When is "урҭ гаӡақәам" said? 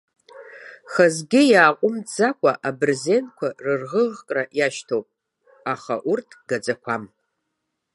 6.11-7.03